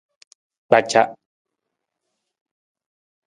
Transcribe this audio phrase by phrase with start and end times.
[0.67, 1.01] Kpaca.